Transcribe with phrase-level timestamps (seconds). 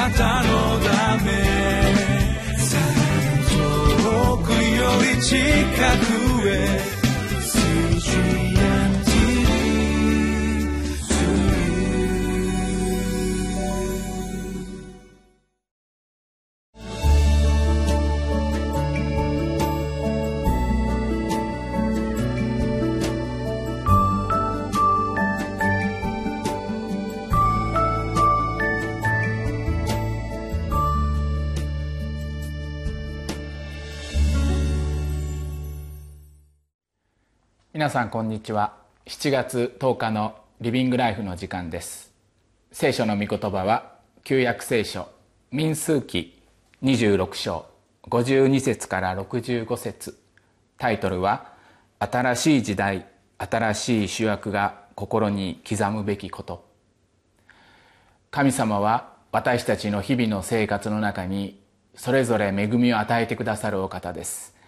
[0.00, 1.30] なたのため。
[4.02, 5.36] 遠くより近
[6.40, 6.99] くへ。
[37.80, 38.74] 皆さんこんにちは。
[39.06, 42.12] 7月10日のリビングライフの時間です。
[42.72, 45.08] 聖書の御言葉は旧約聖書
[45.50, 46.42] 民数記
[46.82, 47.64] 26章
[48.02, 50.18] 52節から65節。
[50.76, 51.54] タイトルは
[52.00, 53.06] 新しい時代
[53.38, 56.68] 新しい主役が心に刻むべきこと。
[58.30, 61.58] 神様は私たちの日々の生活の中に
[61.94, 64.59] それぞれ恵みを与えてくださるお方です。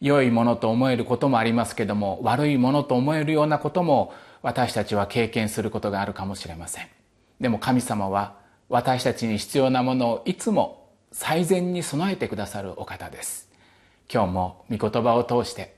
[0.00, 6.86] 良いものと思えることもありますけども悪いものと思えるようなことも私たちは経験することがあるかもしれません。
[7.40, 8.36] でも神様は
[8.68, 13.48] 私たちに必要なものをいつも最善に備えてくださるお方です。
[14.12, 15.76] 今日も御言葉を通して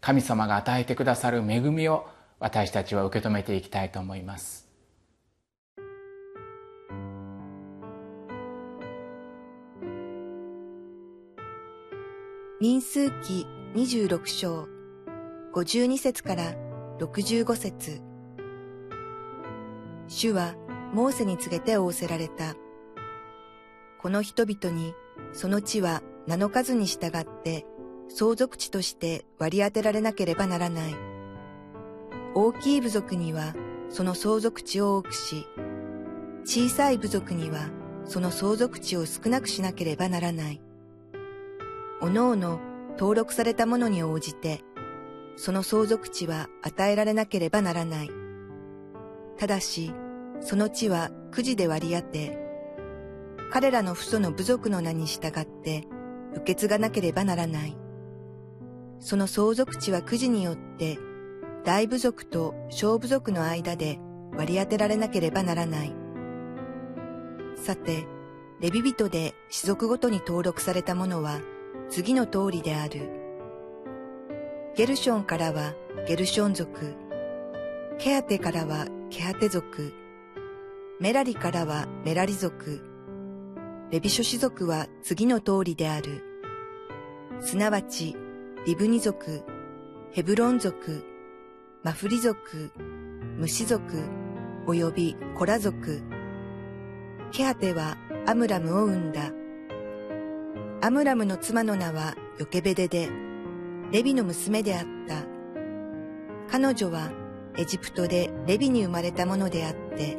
[0.00, 4.66] 神様が与えてくださる恵みを私たちは受け止めていきたいと思います。
[12.60, 14.66] 民数記26章
[15.54, 16.54] 52節から
[16.98, 18.00] 65節
[20.08, 20.56] 主は
[20.92, 22.56] モーセに告げて仰せられた。
[24.00, 24.92] この人々に
[25.32, 27.64] その地は名の数に従って
[28.08, 30.96] 相続地として割り当てられなければならない。
[32.34, 33.54] 大きい部族には
[33.88, 35.46] その相続地を多くし、
[36.44, 37.70] 小さい部族には
[38.04, 40.60] その相続地を少なくしなければならない。
[42.00, 42.58] おのおの
[43.00, 44.60] 登録されたものに応じて、
[45.34, 48.10] その相続地は与えられなければならない。
[49.38, 49.94] ただし、
[50.42, 52.38] その地はくじで割り当て、
[53.50, 55.84] 彼らの父祖の部族の名に従って
[56.34, 57.76] 受け継がなければならない。
[58.98, 60.98] その相続地はくじによって
[61.64, 63.98] 大部族と小部族の間で
[64.36, 65.94] 割り当てられなければならない。
[67.56, 68.04] さて、
[68.60, 71.40] レビ人で種族ごとに登録されたものは
[71.90, 73.10] 次の通りである。
[74.76, 75.74] ゲルションからは
[76.06, 76.94] ゲルション族、
[77.98, 79.92] ケアテからはケアテ族、
[81.00, 82.80] メラリからはメラリ族、
[83.90, 86.22] レビショシ族は次の通りである。
[87.40, 88.16] すなわち、
[88.66, 89.42] リブニ族、
[90.12, 91.04] ヘブロン族、
[91.82, 92.70] マフリ族、
[93.36, 93.82] ムシ族、
[94.68, 96.02] およびコラ族。
[97.32, 97.96] ケハテは
[98.26, 99.32] アムラムを生んだ。
[100.82, 103.10] アムラムの妻の名はヨケベデで、
[103.92, 105.26] レビの娘であった。
[106.50, 107.10] 彼女は
[107.58, 110.16] エジプトでレビに生まれたものであって、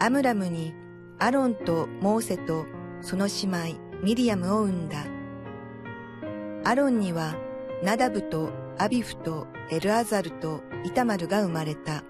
[0.00, 0.72] アムラムに
[1.18, 2.64] アロンとモーセと
[3.02, 5.04] その姉妹ミリアムを産んだ。
[6.64, 7.34] アロンには
[7.82, 8.48] ナダブと
[8.78, 12.04] アビフとエルアザルとイタマルが生まれた。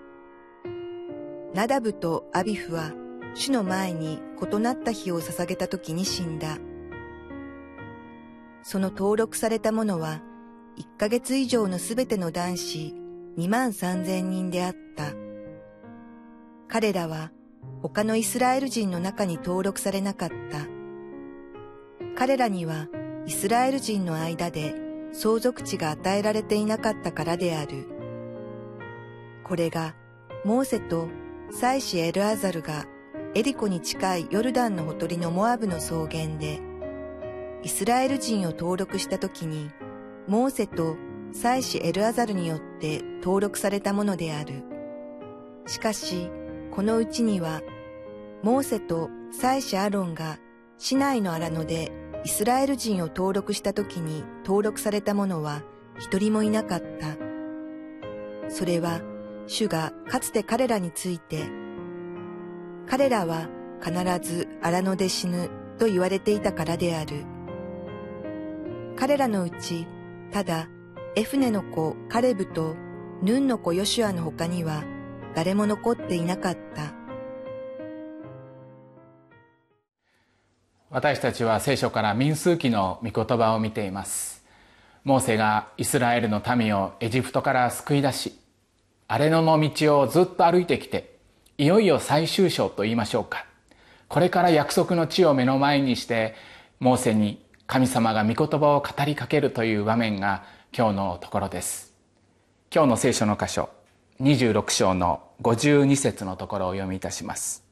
[1.54, 2.92] ナダブとアビフは
[3.34, 6.58] 主の前に異なった日を捧げた時に死んだ。
[8.68, 10.22] その登録されたものは、
[10.76, 12.94] 1ヶ月以上のすべての男子
[13.38, 15.12] 2万3千人であった。
[16.66, 17.30] 彼らは
[17.80, 20.66] 他のイスラエル人の中に登録されなかった。
[22.16, 22.88] 彼らには
[23.24, 24.74] イスラエル人の間で
[25.12, 27.86] 相続地が与えられていなかったからである。
[29.44, 29.94] これが
[30.44, 31.06] モーセと
[31.52, 32.86] 妻子エルアザルが
[33.36, 36.65] エリコに近いヨルダンのほとりのモアブの草原で
[37.62, 39.70] イスラエル人を登録した時に、
[40.28, 40.96] モーセと
[41.32, 44.62] 妻子エルアザルによって登録されたものである。
[45.66, 46.30] しかし、
[46.70, 47.62] このうちには、
[48.42, 50.38] モーセと妻子アロンが
[50.78, 51.90] 市内の荒野で
[52.24, 55.62] イスラエル人を登録した時に登録された者は
[55.98, 57.16] 一人もいなかった。
[58.48, 59.00] それは、
[59.48, 61.44] 主がかつて彼らについて、
[62.88, 63.48] 彼らは
[63.82, 67.24] 必ず荒野で死ぬと言われていたからである。
[68.98, 69.86] 彼らのうち、
[70.32, 70.68] ただ、
[71.16, 72.74] エフネの子カレブと
[73.22, 74.84] ヌンの子ヨシュアの他には
[75.34, 76.94] 誰も残っていなかった。
[80.88, 84.42] 私たちは聖書から民数記の御言葉を見ています。
[85.04, 88.32] モーセがイスラエルの民をエジプトから救い出し、
[89.08, 91.18] 荒れ野の道をずっと歩いてきて、
[91.58, 93.44] いよいよ最終章と言いましょうか。
[94.08, 96.34] これから約束の地を目の前にして
[96.80, 100.44] モーセに神様が御言葉を語りかけるという場面が
[100.76, 101.92] 今日のところです。
[102.72, 103.70] 今日の聖書の箇所
[104.20, 107.64] 26章の52節のところをお読みいたします。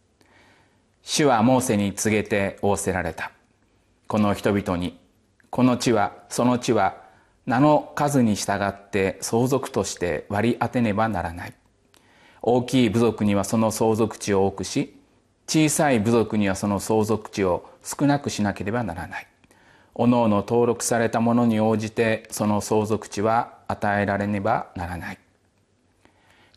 [1.02, 3.30] 主はモーセに告げて仰せられた。
[4.08, 4.98] この人々に
[5.50, 6.96] この地はその地は
[7.46, 11.54] 名の数に従って相続として割り当てねばならない。
[12.42, 14.96] 大きい部族にはその相続地を多くし
[15.46, 19.28] 小さい部族にはその相続地を少なくしなければならない。
[19.94, 25.18] おのおの登録されたものに応じてその相続地は与えられねばならない。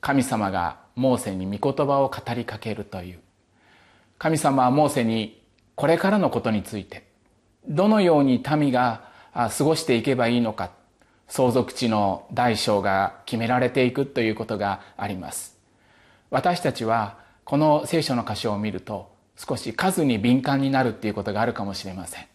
[0.02, 3.20] 神様がモーセに御言葉を語りかけるという。
[4.18, 5.42] 神様はモーセに
[5.76, 7.04] これからのことについて
[7.68, 9.04] どのように民が
[9.34, 10.72] 過ごしていけばいいのか
[11.28, 15.56] 相続地の大小が決められていくということがあります。
[16.32, 22.26] 私たちはこの聖書の箇所を見ると少し数に敏感になるっていうことがあるかもしれません。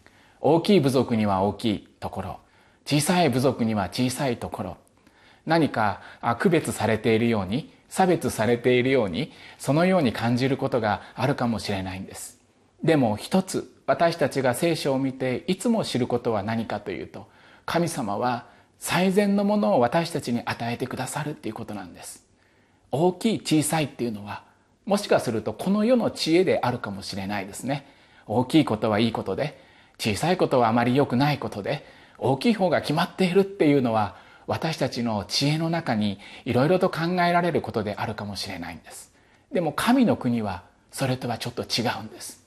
[0.42, 2.38] 大きい部族には大きいところ。
[2.84, 4.76] 小さい部族には小さいところ。
[5.46, 6.00] 何か
[6.40, 12.40] 区別されているように差別されているようにそのように感じることがあるかもしれないんです。
[12.82, 17.28] でも一つ私たちが聖書を見ていつも知ることは何かというと
[17.64, 18.46] 神様は
[18.80, 22.24] 最善のものを私たちに与えてくださるっていうことなんです。
[22.90, 24.42] 大きい小さいっていうのは
[24.86, 27.86] もしかするとこの世の知恵であるかもしれないですね。
[28.26, 29.70] 大きいことはいいことで
[30.02, 31.87] 小さいことはあまり良くないことで
[32.19, 34.16] 大きい方が決まっているっていうのは
[34.49, 39.12] 私たちの知恵の中にいろいろと考えられることであるかもしれないんです。
[39.52, 42.44] でも神の国はそれとはちょっと違うんです。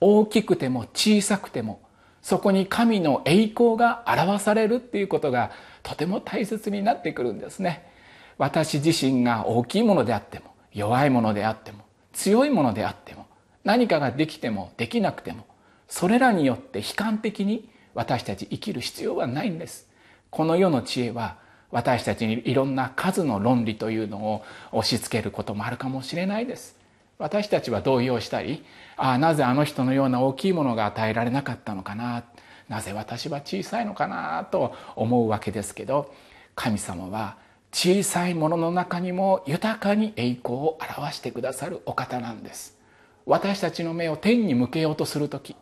[0.00, 1.80] 大きくても小さくても
[2.20, 5.52] そこに神の栄光が表されるっていうことが
[5.84, 7.92] とても大切になってくるんですね。
[8.38, 13.26] 私自身が大きいものであっても弱いものであっても強いものであっても
[13.62, 15.46] 何かができてもできなくても
[15.88, 19.88] それらによって悲観的に私たち生きる必要はないんです。
[20.30, 21.38] この世の知恵は
[21.70, 26.76] 私たちにいろんな数の論理というのを押し付けることもあるかもしれないです。
[27.18, 28.64] 私たちは動揺したり
[28.96, 32.24] ああなぜあの人のような大きいものが与えられなかったのかな
[32.68, 36.14] なぜ私は小さいのかなと思うわけですけど
[36.54, 37.36] 神様は
[37.72, 42.78] 小さいものの中にも豊かに栄光を表してくださるお方なんです。
[43.26, 45.54] 私たちの目を天に向けようとする時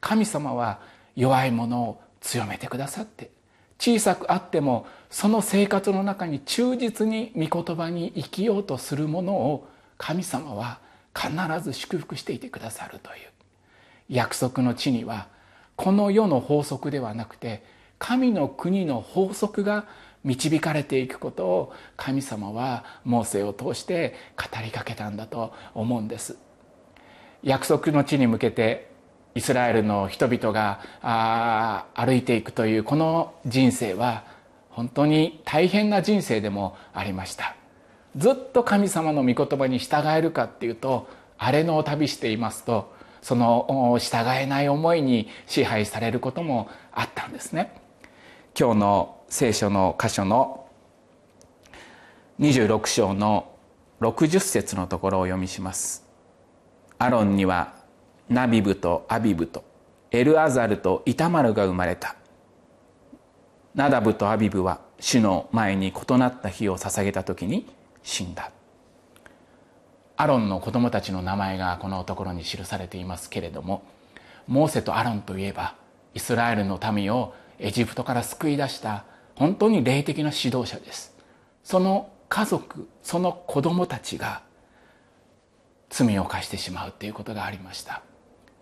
[0.00, 0.80] 神様は
[1.16, 3.30] 弱いものを強めてくださって
[3.78, 10.80] 小さくあってもその生活の中に忠実に御言葉に生きようとするものを神様は
[11.14, 11.30] 必
[11.62, 13.30] ず祝福していてくださるという。
[14.08, 15.28] 約束の地には
[15.76, 17.64] この世の法則ではなくて
[17.98, 19.86] 神の国の法則が
[20.24, 26.36] 導かれていくことを神様はモーセを通して語りかけたんだと思うんです。
[27.42, 28.89] 約束の地に向けて
[29.34, 34.24] イスラエルの人々が歩いていくというこの人生は
[34.70, 37.54] 本当に大変な人生でもありました。
[38.16, 42.92] ずっと神様の御言葉に従えるかっていうと荒れ野を旅していますと
[43.22, 47.72] その従えない思いに支配されることもあったんですね。
[48.58, 50.66] 今日の聖書の箇所の
[52.40, 53.52] 26章の
[54.00, 56.04] 60節のところをお読みします。
[56.98, 57.74] アロンには
[58.30, 59.64] ナビブとアビブと
[60.12, 62.14] エルアザルとイタマルが生まれた。
[63.74, 67.66] ナダブとアビブは主の前に異なった日を捧げた時に
[68.04, 68.52] 死んだ。
[70.16, 73.82] アロンの子供たちの名前がこのところに記されていますけれども
[74.46, 75.74] モーセとアロンといえば
[76.14, 81.16] イスラエルの民をエジプトから救い出した本当に霊的な指導者です。
[81.64, 84.42] その家族その子供たちが
[85.88, 88.02] 罪を犯してしまうということがありました。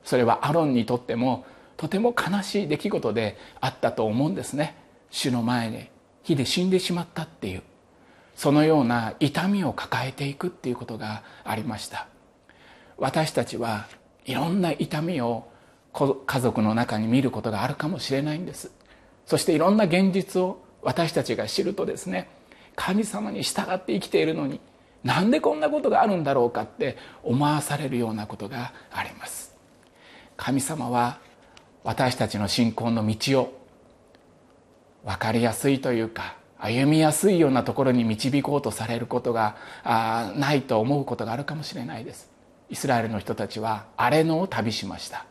[0.08, 1.44] それはアロンにとっても
[1.76, 4.74] とても悲しい出来事であったと思うんですね。
[5.10, 5.90] 主の前で
[6.22, 7.62] 火で死んでしまったっていう
[8.34, 12.08] そのような痛みを抱えていくっていうことがありました。
[12.96, 13.86] 私たちは
[14.24, 15.46] いろんな痛みを
[15.92, 18.70] 家族の中に見ることがあるかもしれないんです。
[19.26, 22.30] そしていろんな現実を私たちが知るとですね
[22.76, 24.58] 神様に従って生きているのに
[25.04, 29.47] なんでこんなことがあるんだろうかって思わされるようなことがあります。
[30.38, 31.18] 神様は
[31.84, 33.58] 私たちの信仰の道を
[35.04, 42.30] 分かりやすいというか歩みやすいようなところに導こうとされることがないと思うことがあるかもしれないです。
[42.70, 45.26] イスラエルの人たちは荒れ野を旅しました。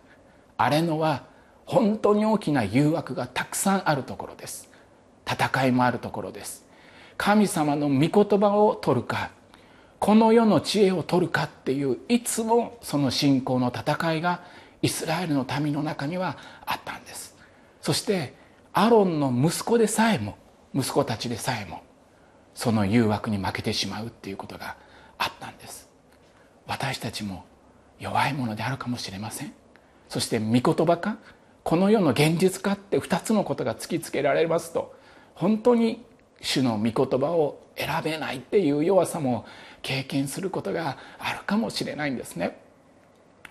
[0.58, 1.24] 荒れ野は
[1.66, 4.70] 本当に大きな誘惑がたくさんあるところです。
[5.26, 6.66] 戦いもあるところです。
[7.18, 9.32] 神様の御言葉を取るか
[10.00, 14.44] この世の知恵を取るかっていういつもその信仰の戦いが
[14.82, 17.36] イスラエルの民の中にはあったんです。
[17.82, 18.34] そして
[18.74, 20.38] アロンの息子でさえも
[20.74, 21.82] 息子たちでさえも
[22.54, 24.78] その誘惑に負けてしまうっていうことが
[25.18, 25.90] あったんです。
[26.68, 27.46] 私たちも
[28.00, 29.54] 弱いものであるかもしれません。
[30.10, 31.18] そして御言葉か
[31.64, 34.96] この世の現実かって2つのことが突きつけられますと
[35.36, 36.06] 本当に
[36.42, 39.46] 主の御言葉を選べないっていう弱さも
[39.82, 42.60] 経験することがあるかもしれないんですね。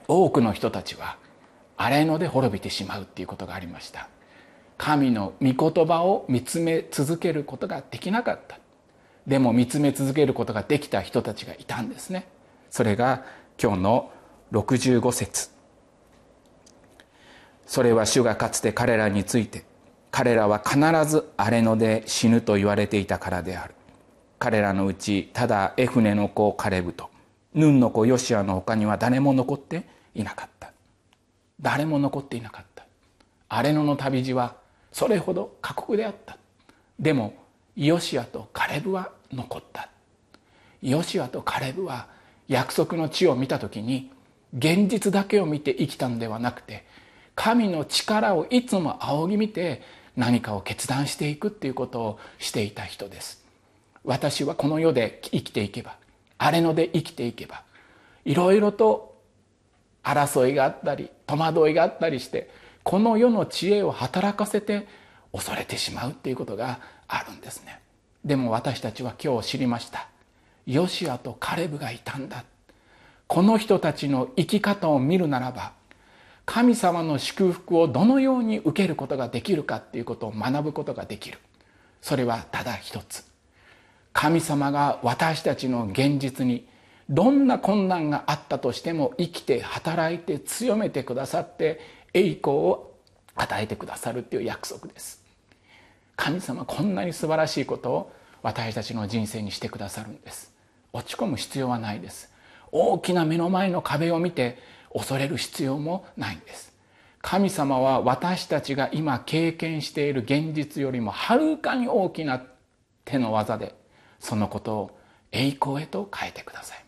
[0.08, 1.16] 多くの人たちは
[1.76, 4.08] 荒れ野で滅びてしまうっていうことがありました。
[4.78, 8.58] 神の御言葉を見つめ続けることができなかった。
[9.26, 12.28] でも見つめ続けることができた人たちがいたんですね。
[12.70, 13.24] それが
[13.60, 14.10] 今日の
[14.52, 15.50] 65節。
[17.66, 19.64] それは主がかつて彼らについて
[20.12, 23.74] 彼らは必ず荒れ野で死ぬと言われていたからである。
[24.38, 27.10] 彼らのうちただエフネの子カレブと
[27.54, 30.72] ヌンの子ヨシアの他には誰も残っていなかった。
[31.60, 32.84] 誰も残っていなかった。
[33.48, 34.56] 荒れ野の旅路は
[34.92, 36.38] それほど過酷であった。
[36.98, 37.34] でも
[37.76, 39.90] ヨシアとカレブは残った。
[40.82, 42.08] ヨシアとカレブは
[42.48, 44.10] 約束の地を見た時に
[44.56, 46.86] 現実だけを見て生きたんではなくて
[47.34, 49.82] 神の力をいつも仰ぎ見て
[50.16, 53.44] 何かを決断していくっていうことをしていた人です。
[54.04, 55.96] 私はこの世で生きていけば
[56.38, 57.62] 荒れ野で生きていけば
[58.24, 59.15] いろいろと
[60.06, 62.48] 争いがあったり戸惑いがあったりして
[62.84, 64.86] この世の知恵を働かせて
[65.32, 67.80] 恐れてしまうっていうことがあるんですね。
[68.24, 70.08] でも私たちは今日知りました。
[70.66, 72.44] ヨシアとカレブがいたんだ。
[73.26, 75.72] この人たちの生き方を見るならば
[76.44, 81.38] 神様の祝福をどのように受けることができるかっていうことを学ぶことができる。
[82.00, 83.24] それはただ一つ。
[84.12, 86.66] 神様が私たちの現実に
[87.08, 91.80] どんな困難があったとしても生きて働いて強めてくださって
[92.12, 92.94] 栄光を
[93.36, 95.22] 与えてくださるっていう約束です。
[96.16, 100.52] 神様こんなに素晴らしいことを私たちの人生にしてくださるんです。
[100.92, 102.32] 落ち込む必要はないです。
[102.72, 104.58] 大きな目の前の壁を見て
[104.92, 106.72] 恐れる必要もないんです。
[107.20, 112.42] 神様は私たちが今経験している現実よりもはるかに大きな
[113.04, 113.74] 手の技で
[114.20, 114.98] そのことを
[115.32, 116.85] 栄光へと変えてください。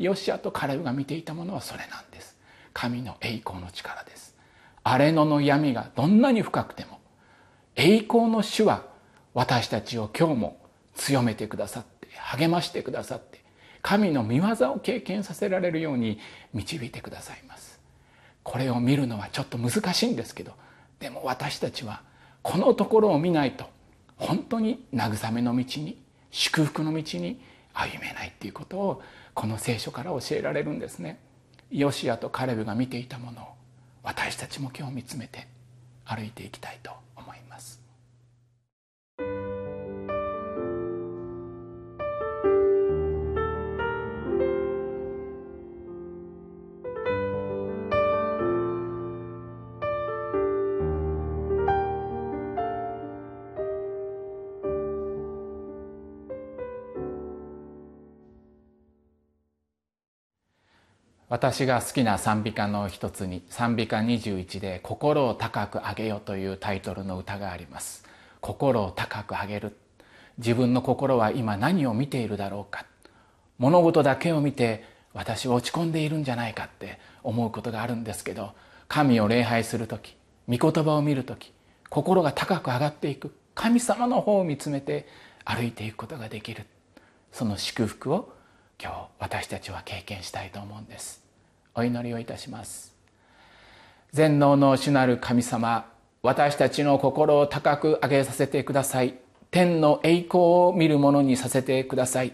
[0.00, 2.36] ヨシアとカレブが見ていたものはそれなんです。
[2.72, 4.34] 神の栄光の力です。
[4.82, 7.00] 荒れ野の闇がどんなに深くても
[7.76, 8.84] 栄光の主は
[9.34, 10.60] 私たちを今日も
[10.94, 13.44] 強めてくださって励ましてくださって
[13.82, 16.18] 神の見業を経験させられるように
[16.54, 17.78] 導いてくださいます。
[18.42, 20.52] これを見るのはちょっと難しいんですけど
[20.98, 22.02] でも私たちは
[22.42, 23.66] このところを見ないと
[24.16, 27.40] 本当に慰めの道に祝福の道に
[27.74, 29.02] 歩めないっていうことを
[29.34, 31.18] この聖書から教えられるんですね。
[31.70, 33.46] ヨシアとカレブが見ていたものを
[34.02, 35.46] 私たちも今日見つめて
[36.04, 36.92] 歩いていきたいと。
[61.40, 68.04] 私が好きな賛美歌の一つに賛美歌21で「心を高く上げよ」というタイトルの歌があります。
[68.42, 69.74] 心を高く上げる。
[70.36, 72.84] 自分の心は今何を見ているだろうか。
[73.56, 78.52] 物事だけを見て私は落ち込んでいるんじゃないかって思うことがあるんですけど
[78.86, 81.54] 神を礼拝する時御言葉を見る時
[81.88, 83.34] 心が高く上がっていく。
[83.54, 85.08] 神様の方を見つめて
[85.46, 86.66] 歩いていくことができる。
[87.32, 88.30] その祝福を
[88.78, 91.29] 今日私たちは経験したいと思うんです。
[91.74, 92.94] お祈りをいたします。
[94.12, 95.86] 全能の主なる神様
[96.22, 99.14] 私たちの心を高く上げさせてください。
[99.50, 102.32] 天の栄光を見るものにさせてください。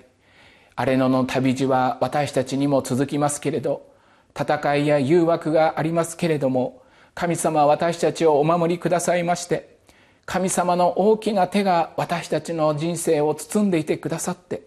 [0.78, 3.90] 荒れ野の旅路は私たちにも続きますけれど
[4.38, 6.83] 戦いや誘惑がありますけれども
[7.14, 9.78] 神様は私たちをお守りくださいまして
[10.26, 14.66] 神様の大きな手が私たちの人生を包んでいてくださって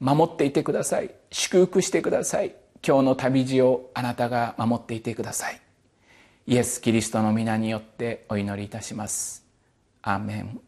[0.00, 1.10] 守っていてください。
[1.30, 2.54] 祝福してください。
[2.86, 5.60] 今日の旅路をあなたが守っていてください。
[6.46, 9.44] イエス・キリストの皆によってお祈りいたします。
[10.02, 10.60] アーメン。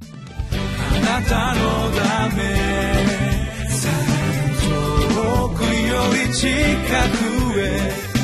[0.00, 2.42] あなたのため
[4.62, 6.48] 遠くより近
[7.52, 8.14] くへ